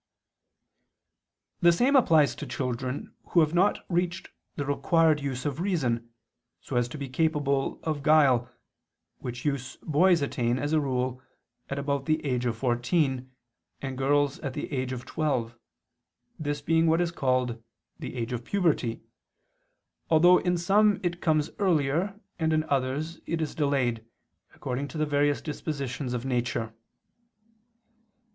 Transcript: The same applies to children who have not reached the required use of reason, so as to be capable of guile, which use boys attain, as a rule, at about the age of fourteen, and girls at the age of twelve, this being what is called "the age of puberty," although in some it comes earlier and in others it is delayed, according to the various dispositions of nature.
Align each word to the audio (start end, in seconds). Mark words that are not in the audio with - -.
The 1.59 1.71
same 1.71 1.95
applies 1.95 2.33
to 2.37 2.47
children 2.47 3.13
who 3.27 3.41
have 3.41 3.53
not 3.53 3.85
reached 3.87 4.31
the 4.55 4.65
required 4.65 5.21
use 5.21 5.45
of 5.45 5.59
reason, 5.61 6.09
so 6.59 6.75
as 6.75 6.87
to 6.87 6.97
be 6.97 7.07
capable 7.07 7.79
of 7.83 8.01
guile, 8.01 8.49
which 9.19 9.45
use 9.45 9.77
boys 9.83 10.23
attain, 10.23 10.57
as 10.57 10.73
a 10.73 10.79
rule, 10.79 11.21
at 11.69 11.77
about 11.77 12.07
the 12.07 12.25
age 12.25 12.47
of 12.47 12.57
fourteen, 12.57 13.29
and 13.79 13.95
girls 13.95 14.39
at 14.39 14.55
the 14.55 14.71
age 14.73 14.91
of 14.91 15.05
twelve, 15.05 15.53
this 16.39 16.61
being 16.63 16.87
what 16.87 16.99
is 16.99 17.11
called 17.11 17.61
"the 17.99 18.15
age 18.15 18.33
of 18.33 18.43
puberty," 18.43 19.03
although 20.09 20.39
in 20.39 20.57
some 20.57 20.99
it 21.03 21.21
comes 21.21 21.51
earlier 21.59 22.19
and 22.39 22.53
in 22.53 22.63
others 22.69 23.19
it 23.27 23.39
is 23.39 23.53
delayed, 23.53 24.03
according 24.55 24.87
to 24.87 24.97
the 24.97 25.05
various 25.05 25.41
dispositions 25.41 26.13
of 26.15 26.25
nature. 26.25 26.73